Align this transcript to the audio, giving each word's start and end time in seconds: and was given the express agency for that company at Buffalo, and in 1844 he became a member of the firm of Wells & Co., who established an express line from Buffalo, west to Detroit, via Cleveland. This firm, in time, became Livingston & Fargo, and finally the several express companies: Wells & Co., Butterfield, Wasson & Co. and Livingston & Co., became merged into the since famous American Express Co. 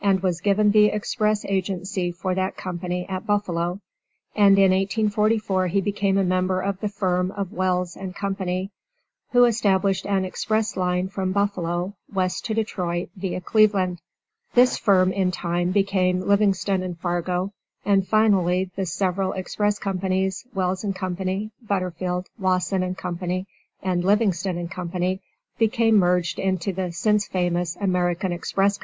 and 0.00 0.20
was 0.20 0.40
given 0.40 0.72
the 0.72 0.86
express 0.86 1.44
agency 1.44 2.10
for 2.10 2.34
that 2.34 2.56
company 2.56 3.06
at 3.08 3.24
Buffalo, 3.24 3.78
and 4.34 4.58
in 4.58 4.72
1844 4.72 5.68
he 5.68 5.80
became 5.80 6.18
a 6.18 6.24
member 6.24 6.60
of 6.60 6.80
the 6.80 6.88
firm 6.88 7.30
of 7.30 7.52
Wells 7.52 7.96
& 8.08 8.16
Co., 8.20 8.68
who 9.30 9.44
established 9.44 10.06
an 10.06 10.24
express 10.24 10.76
line 10.76 11.06
from 11.08 11.30
Buffalo, 11.30 11.94
west 12.12 12.44
to 12.46 12.54
Detroit, 12.54 13.10
via 13.14 13.40
Cleveland. 13.40 14.00
This 14.54 14.76
firm, 14.76 15.12
in 15.12 15.30
time, 15.30 15.70
became 15.70 16.22
Livingston 16.26 16.92
& 16.94 16.94
Fargo, 17.00 17.52
and 17.84 18.04
finally 18.08 18.72
the 18.74 18.84
several 18.86 19.34
express 19.34 19.78
companies: 19.78 20.44
Wells 20.52 20.84
& 20.90 20.94
Co., 20.96 21.50
Butterfield, 21.62 22.26
Wasson 22.40 22.94
& 22.94 22.94
Co. 22.96 23.44
and 23.84 24.04
Livingston 24.04 24.68
& 24.68 24.68
Co., 24.68 25.18
became 25.58 25.96
merged 25.98 26.40
into 26.40 26.72
the 26.72 26.90
since 26.90 27.28
famous 27.28 27.76
American 27.80 28.32
Express 28.32 28.78
Co. 28.78 28.80